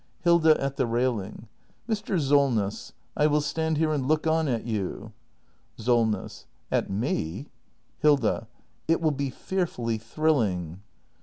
Hilda. 0.21 0.59
[At 0.59 0.77
the 0.77 0.87
railing.] 0.87 1.47
Mr. 1.87 2.19
Solness, 2.19 2.93
I 3.15 3.27
will 3.27 3.39
stand 3.39 3.77
here 3.77 3.91
and 3.93 4.07
look 4.07 4.25
on 4.25 4.47
at 4.47 4.65
you. 4.65 5.13
Solness. 5.77 6.47
At 6.71 6.89
me! 6.89 7.49
Hilda. 7.99 8.47
It 8.87 8.99
will 8.99 9.11
be 9.11 9.29
fearfully 9.29 9.99
thrilling. 9.99 10.81